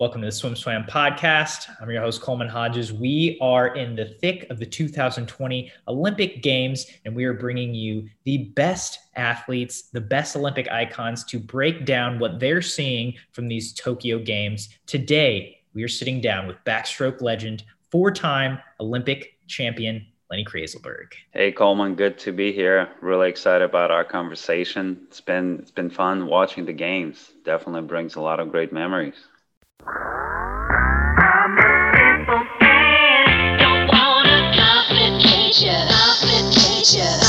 [0.00, 1.68] Welcome to the Swim Swam podcast.
[1.80, 2.92] I'm your host, Coleman Hodges.
[2.92, 8.08] We are in the thick of the 2020 Olympic Games, and we are bringing you
[8.22, 13.72] the best athletes, the best Olympic icons to break down what they're seeing from these
[13.72, 14.68] Tokyo Games.
[14.86, 21.08] Today, we are sitting down with backstroke legend, four time Olympic champion, Lenny Krayzelburg.
[21.32, 22.88] Hey Coleman, good to be here.
[23.00, 25.00] Really excited about our conversation.
[25.08, 27.32] It's been it's been fun watching the games.
[27.44, 29.16] Definitely brings a lot of great memories.
[36.90, 37.27] I'm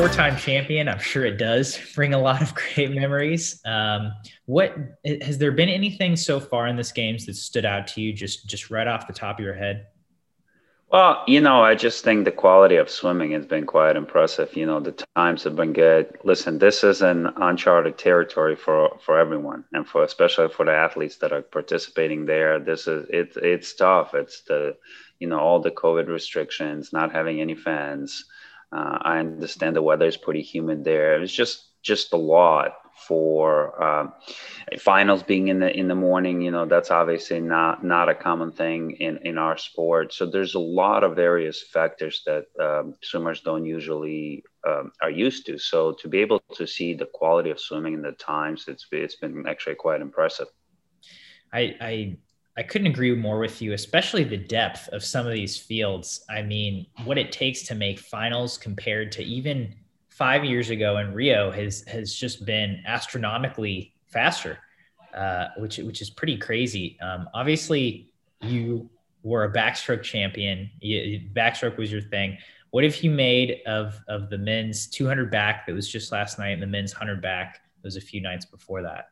[0.00, 0.88] four-time champion.
[0.88, 3.60] I'm sure it does bring a lot of great memories.
[3.66, 4.14] Um,
[4.46, 8.14] what has there been anything so far in this games that stood out to you,
[8.14, 9.88] just just right off the top of your head?
[10.90, 14.56] Well, you know, I just think the quality of swimming has been quite impressive.
[14.56, 16.16] You know, the times have been good.
[16.24, 21.16] Listen, this is an uncharted territory for for everyone, and for especially for the athletes
[21.18, 22.58] that are participating there.
[22.58, 24.14] This is it's it's tough.
[24.14, 24.78] It's the
[25.18, 28.24] you know all the COVID restrictions, not having any fans.
[28.72, 31.20] Uh, I understand the weather is pretty humid there.
[31.20, 32.74] It's just just a lot
[33.06, 34.12] for um,
[34.78, 36.40] finals being in the in the morning.
[36.40, 40.12] You know, that's obviously not not a common thing in in our sport.
[40.12, 45.46] So there's a lot of various factors that um, swimmers don't usually um, are used
[45.46, 45.58] to.
[45.58, 49.16] So to be able to see the quality of swimming in the times, it's it's
[49.16, 50.48] been actually quite impressive.
[51.52, 52.16] I, I
[52.56, 56.24] I couldn't agree more with you, especially the depth of some of these fields.
[56.28, 59.74] I mean, what it takes to make finals compared to even
[60.08, 64.58] five years ago in Rio has has just been astronomically faster,
[65.14, 66.98] uh, which which is pretty crazy.
[67.00, 68.12] Um, obviously,
[68.42, 68.90] you
[69.22, 70.70] were a backstroke champion.
[70.80, 72.36] You, backstroke was your thing.
[72.70, 76.50] What if you made of of the men's 200 back that was just last night
[76.50, 79.10] and the men's 100 back that was a few nights before that?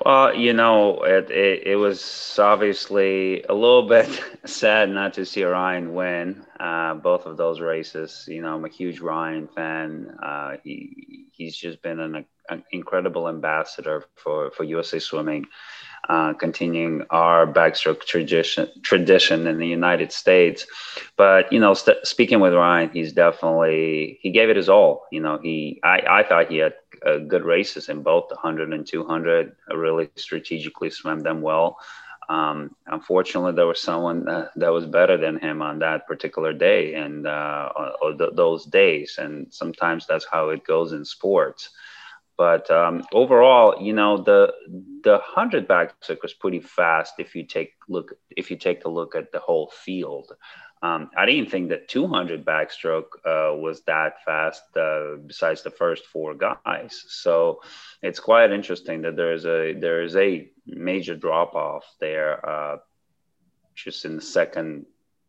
[0.00, 4.08] Well, you know, it, it, it was obviously a little bit
[4.44, 8.24] sad not to see Ryan win uh, both of those races.
[8.28, 10.16] You know, I'm a huge Ryan fan.
[10.22, 15.46] Uh, he he's just been an, an incredible ambassador for for USA Swimming
[16.08, 20.66] uh, continuing our backstroke tradition tradition in the United States.
[21.16, 25.06] But you know, st- speaking with Ryan, he's definitely he gave it his all.
[25.10, 26.74] You know, he I, I thought he had
[27.06, 29.56] uh, good races in both the 100 and 200.
[29.70, 31.78] I really strategically swam them well.
[32.28, 36.94] Um, unfortunately, there was someone uh, that was better than him on that particular day
[36.94, 37.68] and uh,
[38.00, 39.16] or th- those days.
[39.18, 41.70] And sometimes that's how it goes in sports.
[42.36, 44.52] But um, overall, you know, the
[45.04, 49.14] the hundred backstroke was pretty fast if you take look if you take a look
[49.14, 50.32] at the whole field.
[50.84, 56.04] Um, I didn't think that 200 backstroke uh, was that fast, uh, besides the first
[56.04, 57.04] four guys.
[57.08, 57.62] So
[58.02, 62.76] it's quite interesting that there is a there is a major drop off there, uh,
[63.74, 64.84] just in the second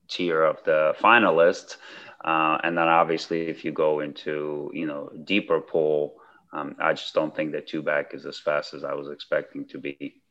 [0.10, 1.78] tier of the finalists,
[2.26, 6.18] uh, and then obviously if you go into you know deeper pool.
[6.52, 9.66] Um, I just don't think that two back is as fast as I was expecting
[9.68, 10.22] to be.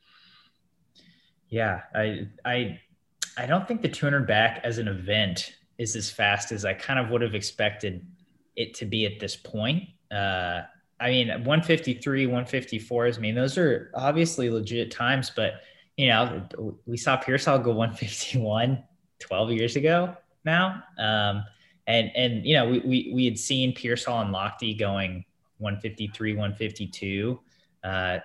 [1.49, 2.81] Yeah, I I
[3.37, 6.99] I don't think the 200 back as an event is as fast as I kind
[6.99, 8.07] of would have expected
[8.57, 9.89] it to be at this point.
[10.13, 10.63] Uh,
[11.01, 15.55] I mean, 153, 154 I mean, those are obviously legit times, but
[15.97, 16.47] you know,
[16.87, 18.83] we saw Peirsol go 151
[19.21, 20.83] 12 years ago now.
[20.99, 21.45] Um,
[21.87, 25.25] and, and, you know, we, we, we had seen Peirsol and Lochte going
[25.59, 27.41] 153, 152,
[27.85, 28.19] uh,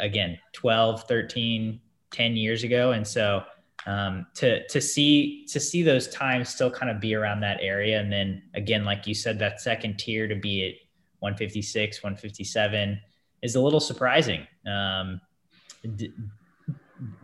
[0.00, 1.80] again, 12, 13,
[2.10, 2.92] 10 years ago.
[2.92, 3.44] And so
[3.86, 8.00] um, to, to see, to see those times still kind of be around that area.
[8.00, 10.74] And then again, like you said, that second tier to be at
[11.20, 13.00] 156, 157
[13.42, 14.46] is a little surprising.
[14.66, 15.20] Um,
[15.96, 16.12] d-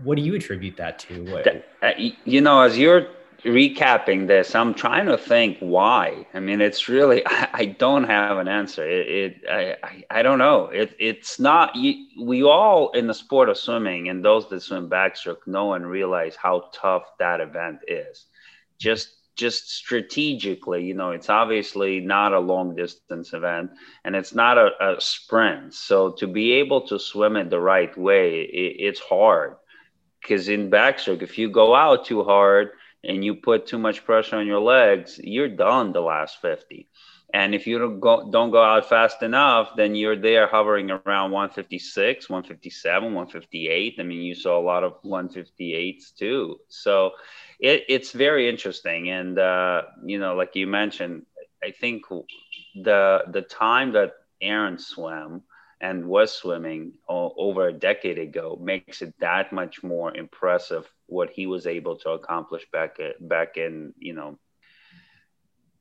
[0.02, 1.22] what do you attribute that to?
[1.24, 1.92] What, uh,
[2.24, 3.08] you know, as you're
[3.44, 6.26] recapping this, I'm trying to think why.
[6.34, 8.88] I mean, it's really I, I don't have an answer.
[8.88, 9.44] It, it
[9.82, 10.66] I, I don't know.
[10.66, 11.74] It it's not.
[11.76, 15.86] You, we all in the sport of swimming and those that swim backstroke know and
[15.86, 18.26] realize how tough that event is.
[18.78, 23.70] Just just strategically, you know, it's obviously not a long distance event
[24.04, 25.72] and it's not a, a sprint.
[25.72, 29.54] So to be able to swim it the right way, it, it's hard
[30.20, 32.72] because in backstroke, if you go out too hard
[33.08, 36.86] and you put too much pressure on your legs, you're done the last 50.
[37.32, 41.30] And if you don't go, don't go out fast enough, then you're there hovering around
[41.30, 43.96] 156, 157, 158.
[43.98, 46.56] I mean, you saw a lot of 158s too.
[46.68, 47.12] So
[47.60, 49.10] it, it's very interesting.
[49.10, 51.26] And, uh, you know, like you mentioned,
[51.62, 55.42] I think the, the time that Aaron swam
[55.80, 61.46] and was swimming over a decade ago makes it that much more impressive what he
[61.46, 64.38] was able to accomplish back at, back in you know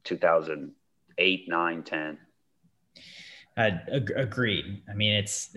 [0.03, 2.17] 2008 9 10
[3.57, 4.83] uh, ag- agreed.
[4.89, 5.55] I mean it's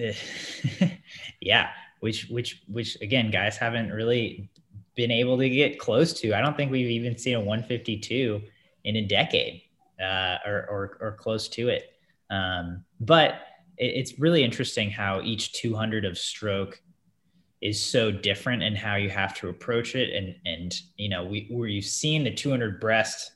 [1.41, 1.71] yeah
[2.01, 4.51] which which which again guys haven't really
[4.95, 6.35] been able to get close to.
[6.35, 8.43] I don't think we've even seen a 152
[8.85, 9.63] in a decade
[10.01, 11.93] uh, or, or, or close to it.
[12.31, 13.41] Um, but
[13.81, 16.81] it's really interesting how each 200 of stroke
[17.61, 20.15] is so different and how you have to approach it.
[20.15, 23.33] And and you know we where you've seen the 200 breast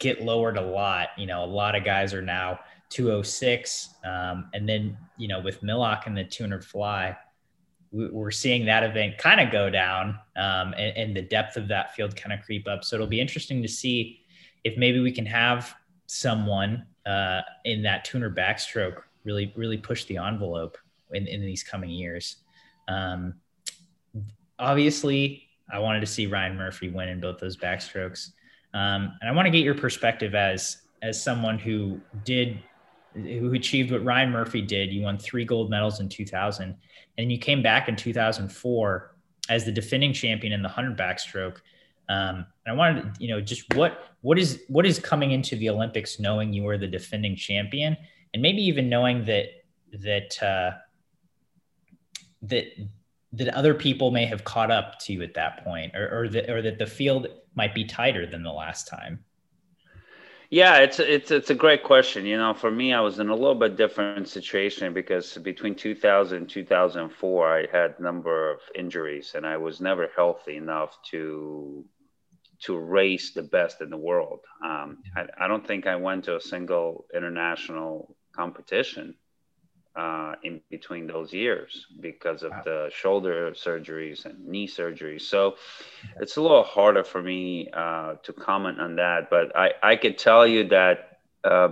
[0.00, 2.58] get lowered a lot you know a lot of guys are now
[2.90, 7.16] 206 um, and then you know with Milak and the 200 fly
[7.94, 11.68] we, are seeing that event kind of go down um, and, and the depth of
[11.68, 12.84] that field kind of creep up.
[12.84, 14.20] So it'll be interesting to see
[14.64, 15.74] if maybe we can have
[16.06, 20.76] someone uh, in that tuner backstroke really really push the envelope
[21.12, 22.36] in, in these coming years.
[22.88, 23.34] Um,
[24.58, 28.30] obviously, I wanted to see Ryan Murphy win in both those backstrokes,
[28.72, 32.58] um, and I want to get your perspective as as someone who did
[33.14, 34.92] who achieved what Ryan Murphy did.
[34.92, 36.74] You won three gold medals in 2000,
[37.18, 39.14] and you came back in 2004
[39.48, 41.58] as the defending champion in the 100 backstroke.
[42.08, 45.70] Um, and I wanted, you know, just what what is what is coming into the
[45.70, 47.96] Olympics knowing you were the defending champion,
[48.34, 49.46] and maybe even knowing that
[49.92, 50.72] that uh,
[52.42, 52.66] that
[53.32, 56.50] that other people may have caught up to you at that point, or or that
[56.50, 59.24] or that the field might be tighter than the last time.
[60.50, 62.26] Yeah, it's it's it's a great question.
[62.26, 66.36] You know, for me, I was in a little bit different situation because between 2000
[66.36, 71.84] and 2004, I had a number of injuries, and I was never healthy enough to
[72.62, 74.40] to race the best in the world.
[74.64, 79.14] Um, I, I, don't think I went to a single international competition
[79.96, 82.62] uh, in between those years because of wow.
[82.64, 85.22] the shoulder surgeries and knee surgeries.
[85.22, 85.54] So
[86.20, 89.30] it's a little harder for me uh, to comment on that.
[89.30, 91.68] But I, I could tell you that uh,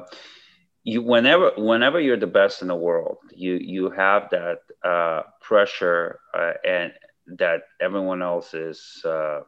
[0.84, 6.20] you whenever whenever you're the best in the world, you you have that uh, pressure
[6.34, 6.92] uh, and
[7.38, 9.40] that everyone else is uh,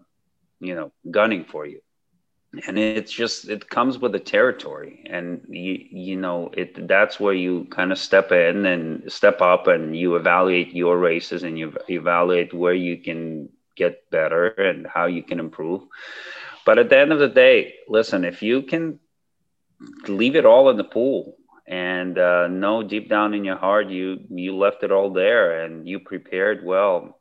[0.60, 1.80] you know gunning for you
[2.66, 5.04] and it's just it comes with the territory.
[5.08, 9.66] And you you know it that's where you kind of step in and step up
[9.66, 15.06] and you evaluate your races and you evaluate where you can get better and how
[15.06, 15.82] you can improve.
[16.66, 19.00] But at the end of the day listen if you can
[20.08, 21.36] leave it all in the pool
[21.66, 25.88] and uh, know deep down in your heart you you left it all there and
[25.88, 27.18] you prepared well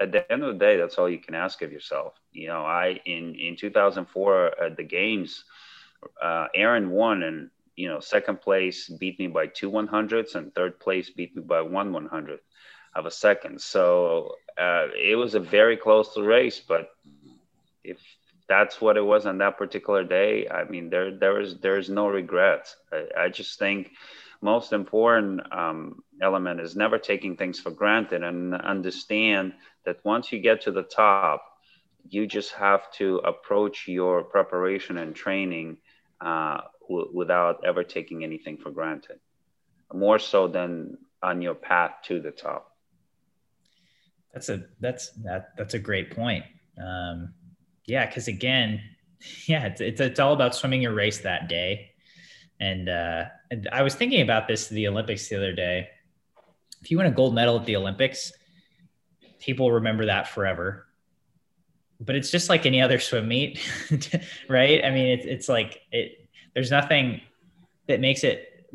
[0.00, 2.06] at the end of the day, that's all you can ask of yourself.
[2.32, 5.44] You know, I in in 2004 at the games,
[6.22, 10.78] uh, Aaron won, and you know, second place beat me by two 100s, and third
[10.80, 12.40] place beat me by one 100
[12.94, 13.60] of a second.
[13.60, 16.88] So uh, it was a very close race, but
[17.84, 17.98] if
[18.48, 22.08] that's what it was on that particular day, I mean, there there is there's no
[22.08, 22.76] regrets.
[22.92, 23.90] I, I just think
[24.40, 29.54] most important um, element is never taking things for granted and understand
[29.84, 31.44] that once you get to the top,
[32.08, 35.78] you just have to approach your preparation and training
[36.20, 39.18] uh, w- without ever taking anything for granted,
[39.92, 42.72] more so than on your path to the top.
[44.32, 46.44] That's a that's that that's a great point.
[46.82, 47.32] Um,
[47.86, 48.80] yeah, because again,
[49.46, 51.92] yeah, it's, it's it's all about swimming your race that day
[52.60, 55.88] and, uh, and I was thinking about this the Olympics the other day.
[56.82, 58.32] If you win a gold medal at the Olympics,
[59.38, 60.86] people remember that forever.
[62.00, 63.58] But it's just like any other swim meet,
[64.48, 64.84] right?
[64.84, 66.28] I mean, it's it's like it.
[66.54, 67.20] There's nothing
[67.86, 68.68] that makes it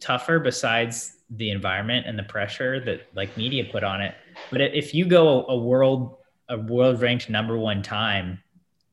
[0.00, 4.14] tougher besides the environment and the pressure that like media put on it.
[4.50, 6.18] But if you go a world
[6.48, 8.42] a world ranked number one time,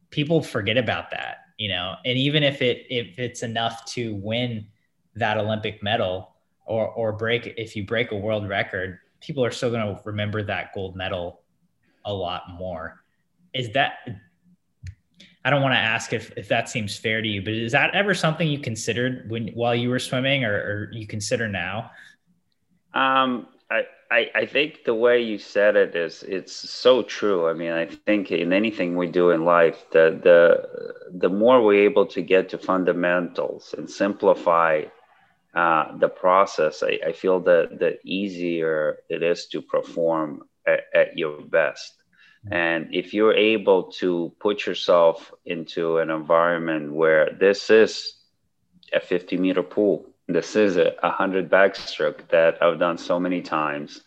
[0.10, 4.66] people forget about that you know and even if it if it's enough to win
[5.16, 6.29] that olympic medal
[6.70, 10.42] or or break if you break a world record people are still going to remember
[10.44, 11.42] that gold medal
[12.06, 13.04] a lot more
[13.54, 13.98] is that
[15.44, 17.94] i don't want to ask if, if that seems fair to you but is that
[17.94, 21.92] ever something you considered when while you were swimming or, or you consider now
[22.92, 27.48] um, I, I, I think the way you said it is it's so true.
[27.48, 31.84] I mean, I think in anything we do in life, the the the more we're
[31.84, 34.86] able to get to fundamentals and simplify
[35.54, 41.18] uh, the process, I, I feel that the easier it is to perform at, at
[41.18, 41.94] your best.
[42.46, 42.54] Mm-hmm.
[42.54, 48.16] And if you're able to put yourself into an environment where this is
[48.94, 54.02] a 50 meter pool, this is a 100 backstroke that I've done so many times.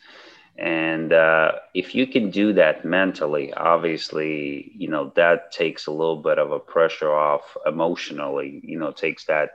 [0.56, 6.22] And uh, if you can do that mentally, obviously, you know, that takes a little
[6.22, 9.52] bit of a pressure off emotionally, you know, takes that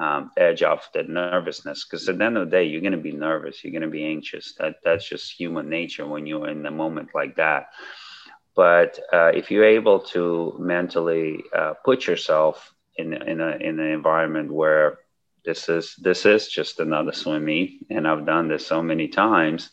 [0.00, 1.84] um, edge off that nervousness.
[1.84, 3.88] Because at the end of the day, you're going to be nervous, you're going to
[3.88, 4.54] be anxious.
[4.58, 7.68] That That's just human nature when you're in a moment like that.
[8.56, 13.92] But uh, if you're able to mentally uh, put yourself in, in, a, in an
[13.92, 14.98] environment where
[15.44, 19.70] this is this is just another swim meet, and I've done this so many times.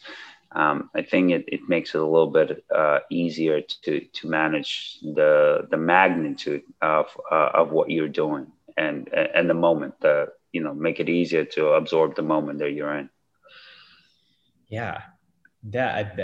[0.53, 4.97] Um, I think it, it makes it a little bit uh, easier to to manage
[5.01, 9.95] the the magnitude of uh, of what you're doing and and the moment.
[9.99, 13.09] The you know make it easier to absorb the moment that you're in.
[14.67, 15.01] Yeah,
[15.63, 16.15] that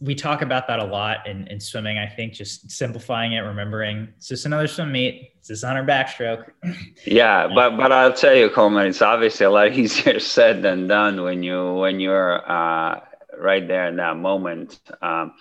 [0.00, 1.98] we talk about that a lot in, in swimming.
[1.98, 5.32] I think just simplifying it, remembering it's just another swim meet.
[5.38, 6.50] It's just on our backstroke.
[7.06, 11.22] yeah, but but I'll tell you, Coleman, it's obviously a lot easier said than done
[11.22, 13.00] when you when you're uh,
[13.40, 14.78] right there in that moment.
[15.02, 15.32] Um,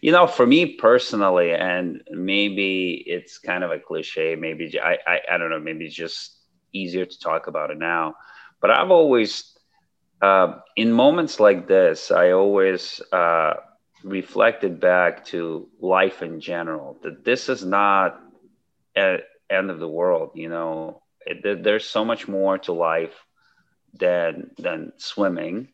[0.00, 4.36] you know, for me personally, and maybe it's kind of a cliche.
[4.36, 5.60] Maybe I I, I don't know.
[5.60, 6.38] Maybe it's just
[6.72, 8.14] easier to talk about it now.
[8.60, 9.54] But I've always
[10.20, 13.54] uh, in moments like this, I always uh,
[14.02, 16.98] reflected back to life in general.
[17.02, 18.20] That this is not
[18.96, 19.20] an
[19.50, 20.30] end of the world.
[20.34, 23.14] You know, it, there's so much more to life
[23.92, 25.68] than than swimming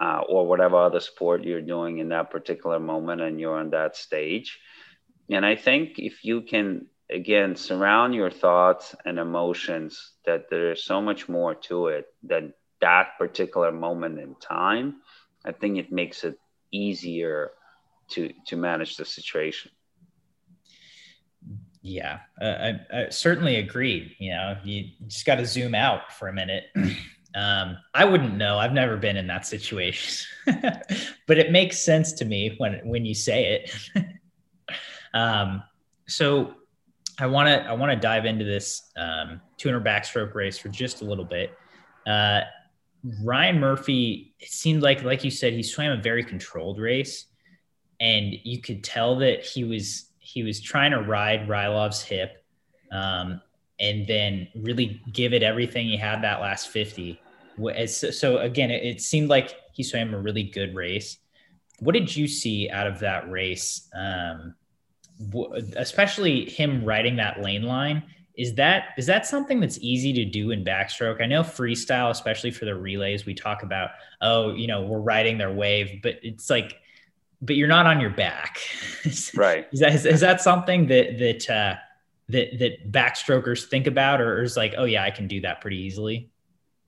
[0.00, 3.96] uh, or whatever other sport you're doing in that particular moment, and you're on that
[3.96, 4.58] stage.
[5.30, 10.84] And I think if you can again surround your thoughts and emotions, that there is
[10.84, 14.96] so much more to it than that particular moment in time,
[15.44, 16.38] I think it makes it
[16.70, 17.52] easier
[18.08, 19.70] to to manage the situation.
[21.86, 24.16] Yeah, uh, I, I, certainly agree.
[24.18, 26.64] You know, you just got to zoom out for a minute.
[27.34, 28.58] Um, I wouldn't know.
[28.58, 30.26] I've never been in that situation,
[31.26, 34.06] but it makes sense to me when when you say it.
[35.14, 35.62] um,
[36.06, 36.54] so
[37.18, 41.02] I want to I want to dive into this um, 200 backstroke race for just
[41.02, 41.52] a little bit.
[42.06, 42.42] Uh,
[43.22, 47.26] Ryan Murphy, it seemed like, like you said, he swam a very controlled race,
[48.00, 52.44] and you could tell that he was he was trying to ride Rylov's hip,
[52.90, 53.40] um,
[53.78, 57.20] and then really give it everything he had that last fifty.
[57.56, 61.18] So again, it, seemed like he swam a really good race.
[61.80, 63.88] What did you see out of that race?
[63.94, 64.54] Um,
[65.76, 68.02] especially him riding that lane line
[68.36, 72.50] is that is that something that's easy to do in backstroke i know freestyle especially
[72.50, 76.50] for the relays we talk about oh you know we're riding their wave but it's
[76.50, 76.76] like
[77.40, 78.58] but you're not on your back
[79.34, 81.76] right is that is, is, that something that that uh
[82.28, 85.78] that that backstrokers think about or is like oh yeah i can do that pretty
[85.78, 86.28] easily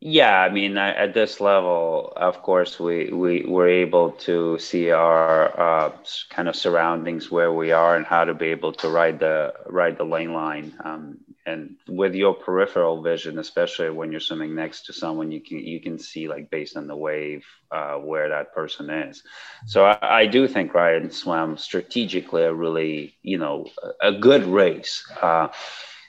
[0.09, 5.61] yeah, I mean, at this level, of course, we, we were able to see our
[5.61, 5.93] uh,
[6.31, 9.99] kind of surroundings where we are and how to be able to ride the ride
[9.99, 10.77] the lane line.
[10.85, 15.59] Um, and with your peripheral vision, especially when you're swimming next to someone, you can
[15.59, 19.25] you can see like based on the wave uh, where that person is.
[19.67, 23.67] So I, I, do think Ryan swam strategically a really you know
[24.01, 25.05] a, good race.
[25.21, 25.49] Uh,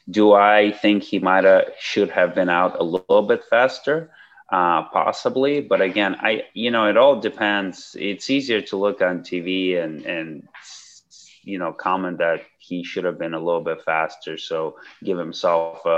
[0.09, 4.11] do I think he might have should have been out a little bit faster?
[4.49, 7.95] Uh, possibly, but again, I you know it all depends.
[7.99, 10.47] It's easier to look on TV and and
[11.43, 15.85] you know comment that he should have been a little bit faster, so give himself
[15.85, 15.89] a,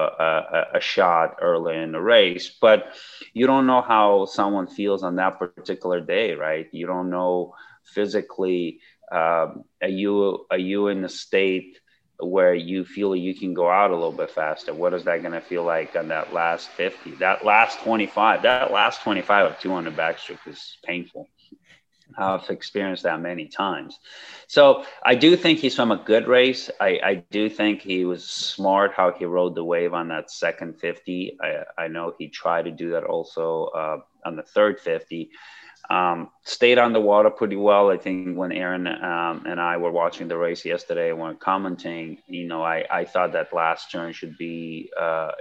[0.74, 2.58] a, a shot early in the race.
[2.62, 2.94] But
[3.34, 6.68] you don't know how someone feels on that particular day, right?
[6.72, 8.80] You don't know physically.
[9.12, 11.80] Um, are you are you in a state?
[12.20, 14.74] Where you feel you can go out a little bit faster.
[14.74, 17.16] What is that going to feel like on that last 50?
[17.16, 21.28] That last 25, that last 25 of 200 backstroke is painful.
[22.18, 24.00] I've experienced that many times.
[24.48, 26.70] So I do think he swam a good race.
[26.80, 30.80] I, I do think he was smart how he rode the wave on that second
[30.80, 31.38] 50.
[31.42, 35.30] I, I know he tried to do that also uh, on the third 50.
[35.90, 37.90] Um, stayed on the water pretty well.
[37.90, 42.48] I think when Aaron um, and I were watching the race yesterday were commenting, you
[42.48, 45.32] know, I, I thought that last turn should be uh,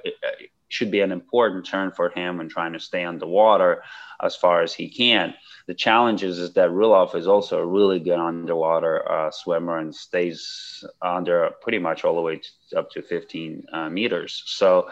[0.69, 3.83] should be an important turn for him and trying to stay underwater
[4.23, 5.35] as far as he can.
[5.67, 9.95] The challenge is, is that Rylov is also a really good underwater uh, swimmer and
[9.95, 12.41] stays under pretty much all the way
[12.71, 14.43] to, up to 15 uh, meters.
[14.47, 14.91] So,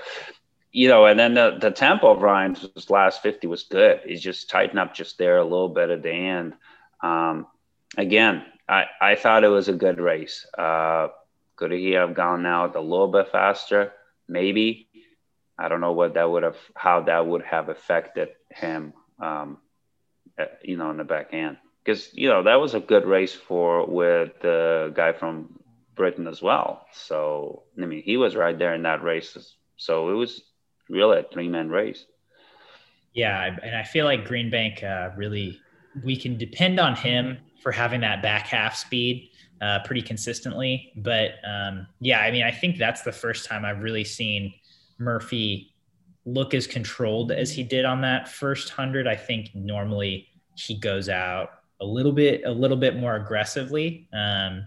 [0.77, 4.01] you know, and then the, the tempo of Ryan's last 50 was good.
[4.05, 6.53] He's just tightened up just there a little bit at the end.
[7.01, 7.47] Um,
[7.97, 10.45] again, I, I thought it was a good race.
[10.57, 11.09] Uh,
[11.57, 13.95] could he have gone out a little bit faster?
[14.29, 14.91] Maybe.
[15.59, 19.57] I don't know what that would have, how that would have affected him, um,
[20.39, 21.57] uh, you know, in the back end.
[21.83, 25.59] Because you know that was a good race for with the guy from
[25.95, 26.85] Britain as well.
[26.93, 29.55] So I mean, he was right there in that race.
[29.79, 30.43] So it was
[30.89, 32.07] really a three man race.
[33.13, 35.61] Yeah, and I feel like Greenbank uh, really
[36.05, 40.93] we can depend on him for having that back half speed uh, pretty consistently.
[40.97, 44.53] But um, yeah, I mean, I think that's the first time I've really seen
[44.99, 45.75] Murphy
[46.25, 49.07] look as controlled as he did on that first hundred.
[49.07, 51.51] I think normally he goes out
[51.81, 54.09] a little bit, a little bit more aggressively.
[54.13, 54.67] Um,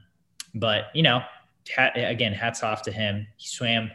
[0.56, 1.22] but you know,
[1.74, 3.28] hat, again, hats off to him.
[3.38, 3.92] He swam.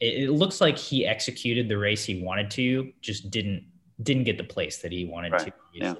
[0.00, 3.64] It, it, looks like he executed the race he wanted to, just didn't
[4.02, 5.46] didn't get the place that he wanted right.
[5.46, 5.52] to.
[5.72, 5.94] Yeah.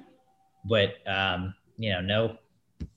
[0.65, 2.37] But um, you know, no,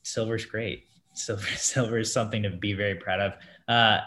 [0.02, 0.86] silver's great.
[1.14, 3.34] Silver, silver is something to be very proud of.
[3.68, 4.00] Uh,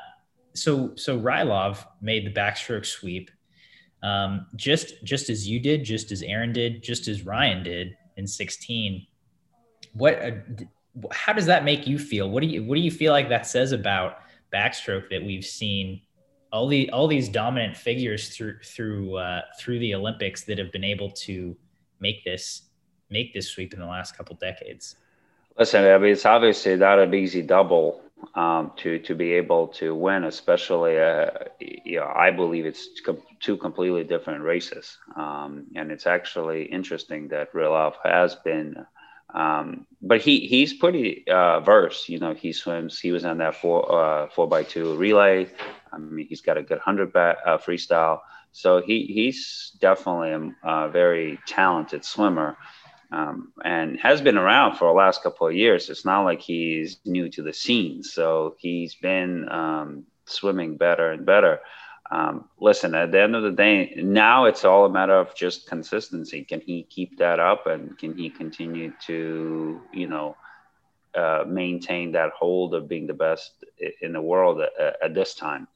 [0.55, 3.29] so, so Rylov made the backstroke sweep,
[4.01, 8.25] um, just just as you did, just as Aaron did, just as Ryan did in
[8.25, 9.05] 16.
[9.93, 10.31] What, uh,
[11.11, 12.29] how does that make you feel?
[12.29, 14.19] What do you what do you feel like that says about
[14.53, 16.01] backstroke that we've seen
[16.55, 20.85] all the all these dominant figures through through uh, through the Olympics that have been
[20.85, 21.55] able to
[21.99, 22.69] make this
[23.09, 24.95] make this sweep in the last couple decades?
[25.59, 28.01] Listen, I mean, it's obviously not an easy double
[28.35, 30.97] um, to to be able to win, especially.
[30.97, 36.63] Uh, you know, I believe it's com- two completely different races, um, and it's actually
[36.63, 38.85] interesting that Rylov has been.
[39.33, 42.07] Um, but he he's pretty uh, versed.
[42.07, 42.97] You know, he swims.
[42.97, 45.49] He was on that four uh, four by two relay.
[45.95, 48.19] I mean, he's got a good hundred bat uh, freestyle.
[48.51, 52.57] So he he's definitely a, a very talented swimmer
[53.11, 55.89] um, and has been around for the last couple of years.
[55.89, 58.03] It's not like he's new to the scene.
[58.03, 61.59] So he's been um, swimming better and better.
[62.11, 65.67] Um, listen, at the end of the day, now it's all a matter of just
[65.67, 66.43] consistency.
[66.43, 70.35] Can he keep that up and can he continue to, you know,
[71.15, 73.63] uh, maintain that hold of being the best
[74.01, 75.67] in the world at, at this time?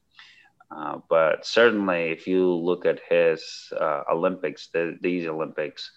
[0.71, 5.91] Uh, but certainly, if you look at his uh, Olympics, the, these Olympics,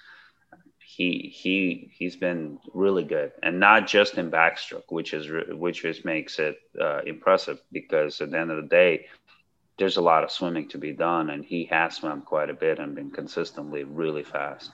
[0.79, 6.05] he he he's been really good, and not just in backstroke, which is which is
[6.05, 9.07] makes it uh, impressive because at the end of the day,
[9.79, 12.79] there's a lot of swimming to be done, and he has swum quite a bit
[12.79, 14.71] and been consistently really fast.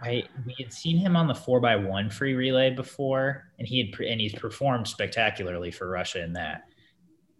[0.00, 3.78] I we had seen him on the four by one free relay before, and he
[3.84, 6.67] had and he's performed spectacularly for Russia in that.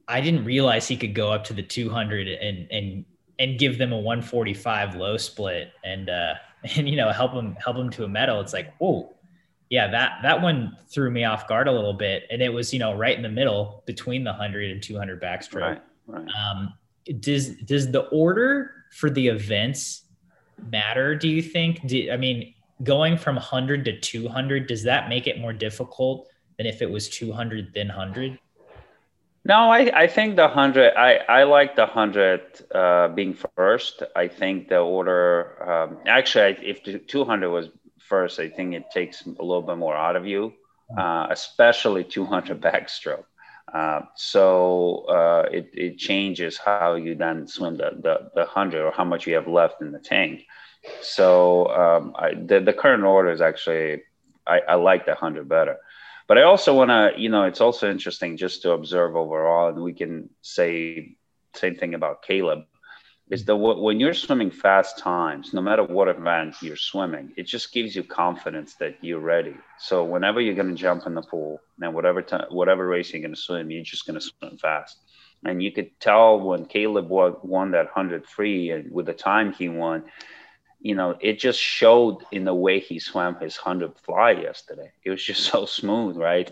[0.08, 3.04] I didn't realize he could go up to the 200 and and
[3.38, 6.34] and give them a 145 low split and uh,
[6.76, 9.14] and you know help them help them to a medal it's like oh
[9.70, 12.24] yeah that that one threw me off guard a little bit.
[12.30, 15.60] And it was you know right in the middle between the 100 and 200 backstroke.
[15.60, 16.26] Right, right.
[16.34, 16.74] Um,
[17.20, 20.04] does does the order for the events
[20.70, 21.86] matter do you think?
[21.86, 26.66] Do, i mean going from 100 to 200 does that make it more difficult than
[26.66, 28.38] if it was 200 then 100
[29.48, 30.94] no, I, I think the hundred.
[30.94, 34.02] I, I like the hundred uh, being first.
[34.14, 35.68] I think the order.
[35.68, 39.78] Um, actually, if the two hundred was first, I think it takes a little bit
[39.78, 40.52] more out of you,
[40.96, 43.24] uh, especially two hundred backstroke.
[43.72, 48.92] Uh, so uh, it, it changes how you then swim the, the, the 100 or
[48.92, 50.46] how much you have left in the tank.
[51.02, 54.02] So um, I, the, the current order is actually,
[54.46, 55.76] I, I like the 100 better.
[56.28, 59.82] But I also want to, you know, it's also interesting just to observe overall, and
[59.82, 61.16] we can say
[61.54, 62.64] same thing about Caleb,
[63.30, 67.72] is that when you're swimming fast times, no matter what event you're swimming, it just
[67.72, 69.56] gives you confidence that you're ready.
[69.78, 73.22] So whenever you're going to jump in the pool, and whatever time, whatever race you're
[73.22, 74.98] going to swim, you're just going to swim fast.
[75.44, 79.68] And you could tell when Caleb won that hundred free, and with the time he
[79.68, 80.04] won,
[80.80, 84.92] you know, it just showed in the way he swam his 100 fly yesterday.
[85.02, 86.50] It was just so smooth, right?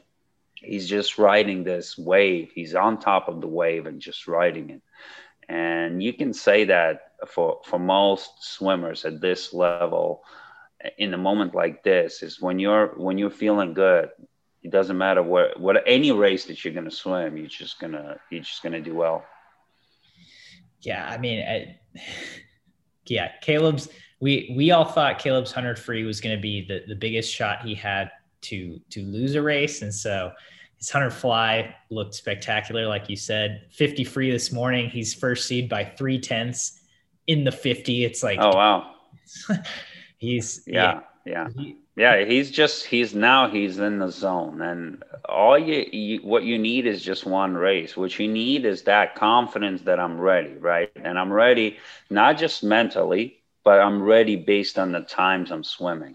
[0.54, 2.50] He's just riding this wave.
[2.54, 4.82] He's on top of the wave and just riding it.
[5.48, 10.24] And you can say that for, for most swimmers at this level,
[10.98, 14.10] in a moment like this, is when you're when you're feeling good.
[14.62, 18.42] It doesn't matter what what any race that you're gonna swim, you're just gonna you're
[18.42, 19.24] just gonna do well.
[20.80, 21.80] Yeah, I mean, I,
[23.06, 23.88] yeah, Caleb's.
[24.20, 27.62] We we all thought Caleb's hundred free was going to be the the biggest shot
[27.62, 28.10] he had
[28.42, 30.32] to to lose a race, and so
[30.78, 33.66] his hunter fly looked spectacular, like you said.
[33.70, 34.88] Fifty free this morning.
[34.88, 36.80] He's first seed by three tenths
[37.26, 38.04] in the fifty.
[38.04, 38.94] It's like oh wow,
[40.18, 41.48] he's yeah yeah.
[41.54, 41.72] yeah.
[41.96, 46.58] Yeah, he's just he's now he's in the zone, and all you, you, what you
[46.58, 47.96] need is just one race.
[47.96, 50.90] What you need is that confidence that I'm ready, right?
[50.94, 51.78] And I'm ready
[52.10, 56.14] not just mentally, but I'm ready based on the times I'm swimming.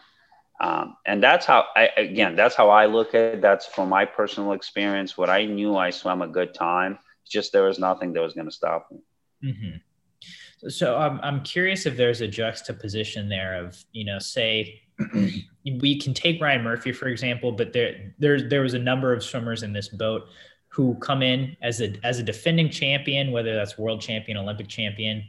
[0.62, 3.42] Um, and that's how I again that's how I look at it.
[3.42, 5.18] That's from my personal experience.
[5.18, 6.98] What I knew I swam a good time.
[7.30, 9.00] just there was nothing that was going to stop me.
[9.44, 10.70] Mm-hmm.
[10.70, 14.82] So I'm I'm curious if there's a juxtaposition there of you know say
[15.66, 19.26] we can take Ryan Murphy for example, but there there there was a number of
[19.26, 20.24] swimmers in this boat
[20.70, 25.22] who come in as a as a defending champion, whether that's world champion, Olympic champion,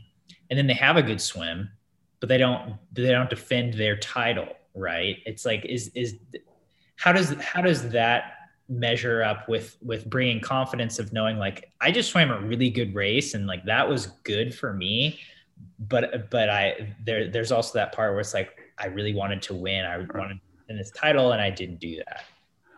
[0.50, 1.68] and then they have a good swim,
[2.22, 5.18] but they don't they don't defend their title, right?
[5.26, 6.16] It's like is is
[6.96, 8.34] how does how does that
[8.68, 12.94] measure up with with bringing confidence of knowing like I just swam a really good
[12.94, 15.20] race and like that was good for me
[15.78, 19.54] but but I there there's also that part where it's like I really wanted to
[19.54, 19.84] win.
[19.84, 22.24] I wanted in this title, and I didn't do that.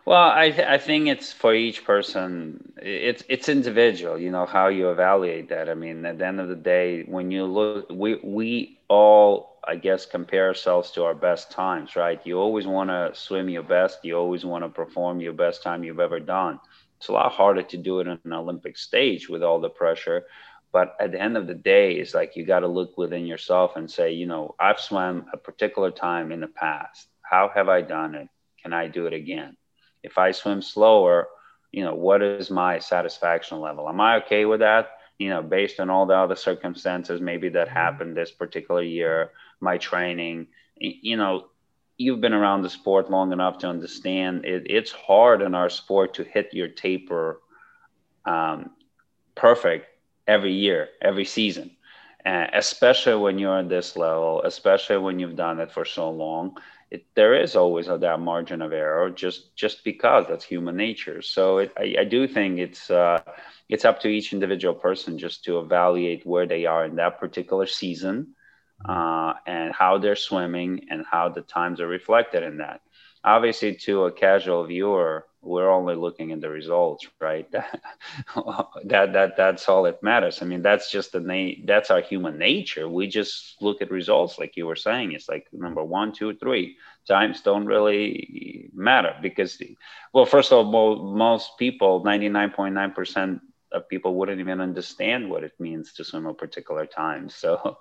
[0.05, 2.73] Well, I th- I think it's for each person.
[2.77, 4.17] It's it's individual.
[4.19, 5.69] You know how you evaluate that.
[5.69, 9.75] I mean, at the end of the day, when you look, we we all I
[9.75, 12.19] guess compare ourselves to our best times, right?
[12.25, 13.99] You always want to swim your best.
[14.03, 16.59] You always want to perform your best time you've ever done.
[16.97, 20.25] It's a lot harder to do it on an Olympic stage with all the pressure
[20.71, 23.75] but at the end of the day it's like you got to look within yourself
[23.77, 27.81] and say you know i've swam a particular time in the past how have i
[27.81, 28.27] done it
[28.61, 29.55] can i do it again
[30.05, 31.27] if i swim slower
[31.71, 35.79] you know what is my satisfaction level am i okay with that you know based
[35.79, 37.77] on all the other circumstances maybe that mm-hmm.
[37.77, 41.47] happened this particular year my training you know
[41.97, 46.13] you've been around the sport long enough to understand it, it's hard in our sport
[46.13, 47.39] to hit your taper
[48.25, 48.71] um,
[49.35, 49.87] perfect
[50.27, 51.71] every year, every season,
[52.25, 56.55] uh, especially when you're at this level, especially when you've done it for so long.
[56.95, 61.21] It, there is always a, that margin of error, just just because that's human nature.
[61.21, 63.21] So it, I, I, do think it's uh,
[63.67, 67.65] it's up to each individual person just to evaluate where they are in that particular
[67.65, 68.35] season,
[68.87, 72.79] uh, and how they're swimming and how the times are reflected in that.
[73.25, 77.51] Obviously, to a casual viewer, we're only looking at the results, right?
[77.51, 80.41] that that that's all that matters.
[80.41, 82.87] I mean, that's just the na- that's our human nature.
[82.87, 85.13] We just look at results, like you were saying.
[85.13, 86.77] It's like number one, two, three.
[87.07, 89.61] Times don't really matter because,
[90.13, 94.61] well, first of all, most people, ninety nine point nine percent of people, wouldn't even
[94.61, 97.29] understand what it means to swim a particular time.
[97.41, 97.77] So.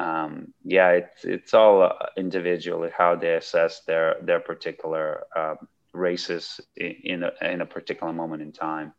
[0.00, 7.24] Um, yeah, it's it's all individually how they assess their their particular um, races in
[7.24, 8.94] a, in a particular moment in time.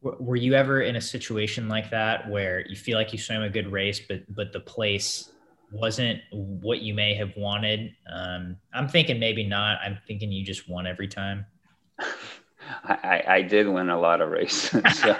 [0.00, 3.48] Were you ever in a situation like that where you feel like you swam a
[3.48, 5.30] good race, but but the place
[5.70, 7.94] wasn't what you may have wanted?
[8.12, 9.78] Um, I'm thinking maybe not.
[9.80, 11.46] I'm thinking you just won every time.
[12.84, 14.82] I, I did win a lot of races.
[14.94, 15.16] So,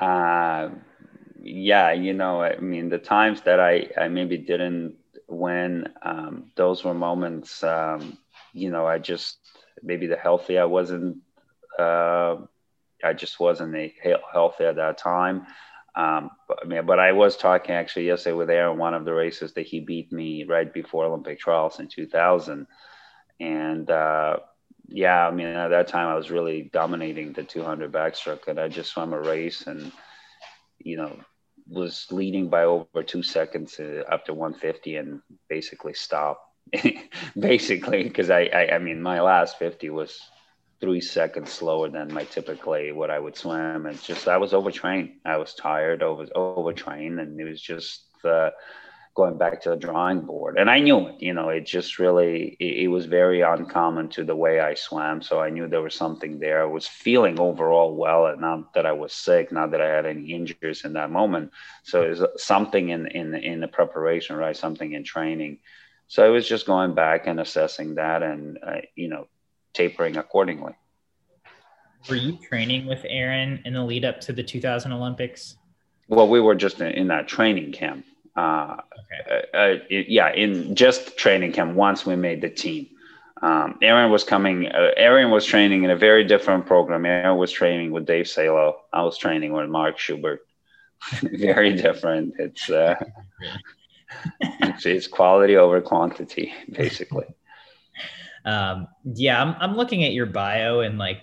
[0.00, 0.70] uh,
[1.48, 4.96] yeah, you know, I mean, the times that I, I maybe didn't
[5.28, 8.18] win, um, those were moments um,
[8.52, 9.38] you know, I just
[9.82, 11.18] maybe the healthy I wasn't.
[11.78, 12.36] Uh,
[13.04, 13.94] I just wasn't a
[14.32, 15.46] healthy at that time.
[15.94, 19.14] Um, but, I mean, but I was talking actually yesterday with Aaron, one of the
[19.14, 22.66] races that he beat me right before Olympic trials in 2000.
[23.40, 24.38] And uh,
[24.88, 28.68] yeah, I mean, at that time I was really dominating the 200 backstroke and I
[28.68, 29.92] just swam a race and,
[30.78, 31.16] you know,
[31.68, 36.44] was leading by over two seconds up to 150 and basically stopped.
[37.38, 40.20] Basically because I, I, I mean my last 50 was
[40.80, 43.86] three seconds slower than my typically what I would swim.
[43.86, 45.14] And just I was overtrained.
[45.24, 48.50] I was tired over overtrained and it was just uh,
[49.18, 52.56] going back to the drawing board and I knew it you know it just really
[52.60, 55.94] it, it, was very uncommon to the way I swam so I knew there was
[55.94, 59.82] something there I was feeling overall well and not that I was sick not that
[59.82, 61.50] I had any injuries in that moment
[61.82, 65.58] so it was something in in in the preparation right something in training
[66.08, 69.28] so I was just going back and assessing that and, uh, you know,
[69.74, 70.72] tapering accordingly.
[72.08, 75.56] Were you training with Aaron in the lead up to the 2000 Olympics?
[76.08, 78.06] Well, we were just in, in that training camp.
[78.38, 79.44] Uh, okay.
[79.52, 82.86] Uh, yeah, in just training camp once we made the team.
[83.42, 87.04] Um, Aaron was coming, uh, Aaron was training in a very different program.
[87.04, 88.76] Aaron was training with Dave Salo.
[88.92, 90.46] I was training with Mark Schubert.
[91.22, 92.34] very different.
[92.38, 92.94] It's uh,
[94.40, 97.26] it's, it's quality over quantity, basically.
[98.44, 101.22] Um, yeah, I'm I'm looking at your bio and like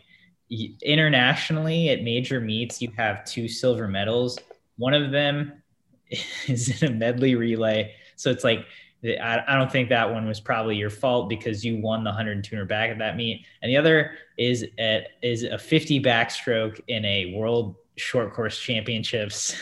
[0.50, 4.38] internationally at major meets, you have two silver medals.
[4.78, 5.62] One of them
[6.48, 8.66] is in a medley relay, so it's like
[9.06, 12.66] I, don't think that one was probably your fault because you won the 100 tuner
[12.66, 13.46] back at that meet.
[13.62, 19.56] And the other is at is a 50 backstroke in a world short course championships.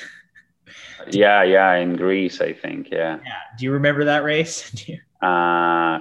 [1.10, 2.90] yeah, yeah, in Greece, I think.
[2.92, 3.20] Yeah.
[3.24, 3.34] Yeah.
[3.58, 4.74] Do you remember that race?
[5.22, 6.00] uh,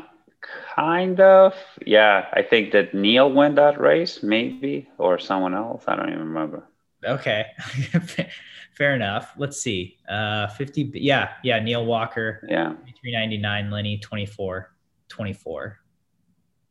[0.76, 1.55] kind of.
[1.85, 5.85] Yeah, I think that Neil won that race, maybe, or someone else.
[5.88, 6.64] I don't even remember.
[7.04, 7.46] Okay.
[8.72, 9.32] fair enough.
[9.36, 9.98] Let's see.
[10.08, 10.92] Uh, 50.
[10.94, 11.32] Yeah.
[11.42, 11.60] Yeah.
[11.60, 12.46] Neil Walker.
[12.48, 12.74] Yeah.
[13.00, 13.70] 399.
[13.70, 14.74] Lenny 24.
[15.08, 15.78] 24.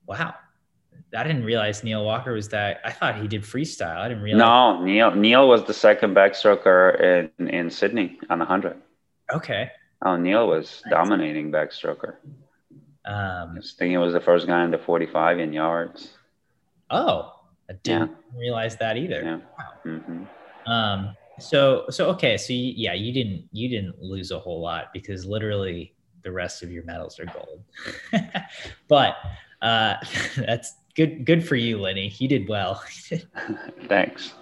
[0.07, 0.35] Wow.
[1.15, 2.79] I didn't realize Neil Walker was that.
[2.85, 3.97] I thought he did freestyle.
[3.97, 4.39] I didn't realize.
[4.39, 5.11] No, Neil.
[5.11, 8.77] Neil was the second backstroker in in Sydney on the hundred.
[9.33, 9.71] Okay.
[10.03, 10.91] Oh, Neil was nice.
[10.91, 12.15] dominating backstroker.
[13.05, 16.09] Um, I think he was the first guy in the 45 in yards.
[16.89, 17.33] Oh,
[17.71, 18.39] I didn't yeah.
[18.39, 19.21] realize that either.
[19.21, 19.35] Yeah.
[19.35, 19.73] Wow.
[19.85, 20.71] Mm-hmm.
[20.71, 24.93] Um, so so okay, so you, yeah, you didn't you didn't lose a whole lot
[24.93, 27.63] because literally the rest of your medals are gold.
[28.87, 29.15] but
[29.61, 29.95] uh,
[30.35, 32.13] that's good good for you, Lenny.
[32.17, 32.83] You did well.
[33.87, 34.33] Thanks.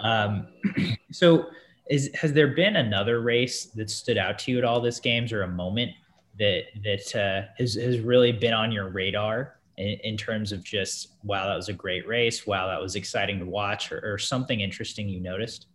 [0.00, 0.48] Um,
[1.12, 1.46] so
[1.88, 5.32] is has there been another race that stood out to you at all this games
[5.32, 5.92] or a moment
[6.38, 11.12] that that uh, has has really been on your radar in, in, terms of just
[11.22, 14.60] wow that was a great race wow that was exciting to watch or, or something
[14.60, 15.66] interesting you noticed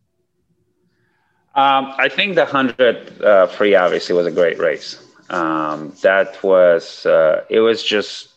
[1.54, 5.06] um, I think the 100 uh, free obviously was a great race.
[5.30, 8.30] Um, that was, uh, it was just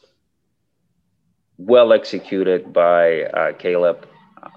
[1.59, 4.09] well executed by uh, Caleb.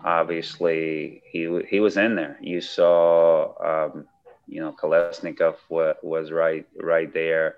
[0.04, 2.38] Obviously, he, he was in there.
[2.41, 4.08] You saw, um,
[4.48, 7.58] you know, Kolesnikov was, right, right there.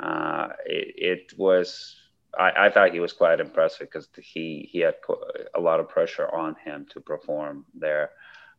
[0.00, 1.94] Uh, it, it, was,
[2.38, 4.94] I, I, thought he was quite impressive because he, he had
[5.54, 8.10] a lot of pressure on him to perform there.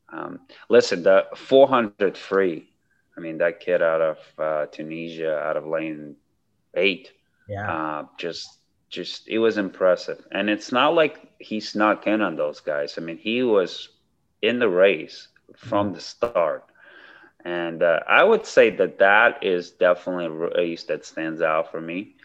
[0.10, 2.70] Um, listen, the 400 free.
[3.18, 6.16] I mean, that kid out of uh, Tunisia, out of lane
[6.76, 7.12] eight,
[7.48, 8.60] yeah, uh, just
[8.90, 10.26] just it was impressive.
[10.32, 12.96] And it's not like he snuck in on those guys.
[12.98, 13.90] I mean, he was
[14.42, 16.66] in the race from the start.
[17.44, 21.80] And uh, I would say that that is definitely a race that stands out for
[21.80, 22.16] me.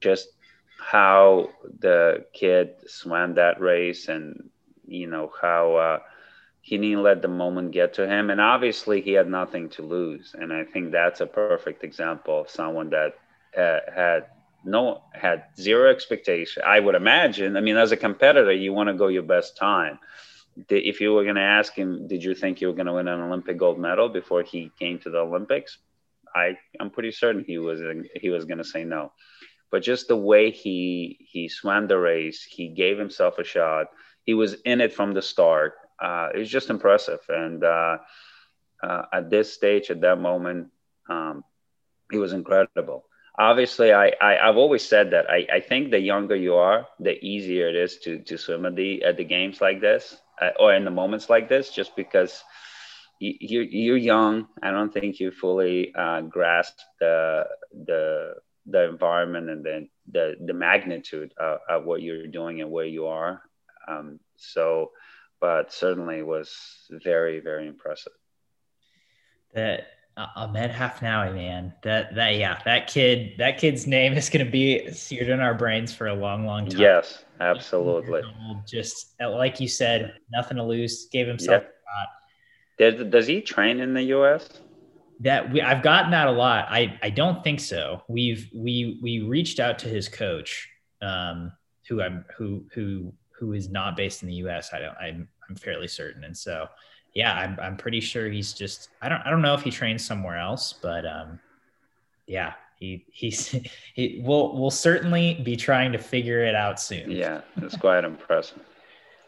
[0.00, 0.30] Just
[0.78, 4.50] how the kid swam that race and,
[4.86, 5.98] you know, how uh,
[6.64, 8.30] he didn't let the moment get to him.
[8.30, 10.34] And obviously he had nothing to lose.
[10.38, 13.14] And i think that's a perfect example of someone that
[13.56, 14.26] uh, had
[14.64, 16.62] no had zero expectation.
[16.66, 19.98] I would imagine i mean as a competitor you want to go your best time.
[20.70, 23.08] If you were going to ask him did you think you were going to win
[23.08, 25.78] an olympic gold medal before he came to the olympics?
[26.34, 27.80] I i'm pretty certain he was
[28.14, 29.12] he was going to say no
[29.74, 33.86] but just the way he he swam the race he gave himself a shot
[34.22, 37.20] he was in it from the start uh, it's just impressive.
[37.28, 37.98] And uh,
[38.82, 40.68] uh, at this stage, at that moment,
[41.08, 41.44] um,
[42.12, 43.04] it was incredible.
[43.38, 47.18] Obviously, I, I have always said that I, I think the younger you are, the
[47.24, 50.74] easier it is to to swim at the at the games like this uh, or
[50.74, 52.44] in the moments like this, just because
[53.18, 54.46] you, you're you're young.
[54.62, 58.34] I don't think you fully uh, grasp the the
[58.66, 63.06] the environment and then the the magnitude of, of, what you're doing and where you
[63.06, 63.42] are.
[63.86, 64.90] Um, so
[65.44, 66.56] but certainly was
[66.90, 68.14] very, very impressive.
[69.52, 74.46] That uh, Ahmed Hafnaoui, man, that that yeah, that kid, that kid's name is going
[74.46, 76.80] to be seared in our brains for a long, long time.
[76.80, 78.22] Yes, absolutely.
[78.66, 81.08] Just uh, like you said, nothing to lose.
[81.12, 82.08] Gave himself a shot.
[82.78, 84.48] Does, does he train in the U.S.?
[85.20, 86.66] That we, I've gotten that a lot.
[86.68, 88.02] I I don't think so.
[88.08, 90.68] We've we we reached out to his coach,
[91.00, 91.52] um,
[91.88, 94.70] who I'm who who who is not based in the U.S.
[94.72, 94.96] I don't.
[94.98, 96.24] I'm I'm fairly certain.
[96.24, 96.68] And so,
[97.14, 100.04] yeah, I'm, I'm pretty sure he's just, I don't, I don't know if he trains
[100.04, 101.38] somewhere else, but, um,
[102.26, 103.48] yeah, he, he's,
[103.94, 107.10] he will, will certainly be trying to figure it out soon.
[107.10, 107.42] Yeah.
[107.56, 108.60] It's quite impressive.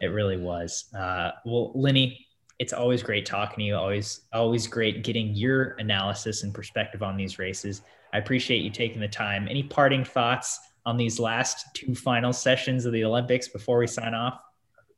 [0.01, 0.85] It really was.
[0.97, 2.26] Uh, well, Lenny,
[2.59, 3.75] it's always great talking to you.
[3.75, 7.81] Always, always great getting your analysis and perspective on these races.
[8.13, 9.47] I appreciate you taking the time.
[9.49, 14.13] Any parting thoughts on these last two final sessions of the Olympics before we sign
[14.13, 14.39] off?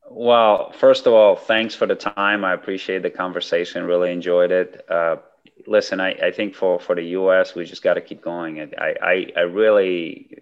[0.09, 2.45] Well, first of all, thanks for the time.
[2.45, 3.83] I appreciate the conversation.
[3.83, 4.85] Really enjoyed it.
[4.89, 5.17] Uh,
[5.67, 8.59] listen, I, I think for, for the U.S., we just got to keep going.
[8.77, 10.35] I, I, I really,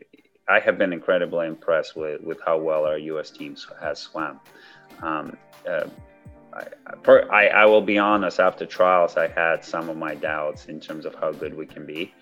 [0.47, 3.32] I have been incredibly impressed with, with how well our U.S.
[3.32, 4.39] team has swam.
[5.01, 5.36] Um,
[5.69, 5.88] uh,
[6.53, 6.67] I,
[7.31, 8.39] I, I will be honest.
[8.39, 11.86] After trials, I had some of my doubts in terms of how good we can
[11.86, 12.13] be.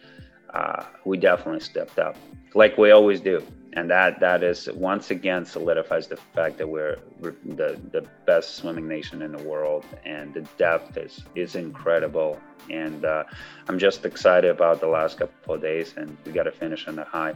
[0.53, 2.15] Uh, we definitely stepped up,
[2.53, 6.97] like we always do, and that that is once again solidifies the fact that we're,
[7.19, 12.39] we're the the best swimming nation in the world, and the depth is is incredible.
[12.69, 13.25] And uh,
[13.67, 16.95] I'm just excited about the last couple of days, and we got to finish on
[16.95, 17.35] the high.